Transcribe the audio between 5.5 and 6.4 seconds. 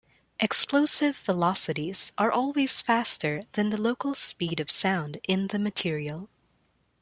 material.